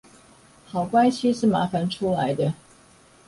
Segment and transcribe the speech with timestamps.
[0.65, 2.55] 好關係是麻煩出來的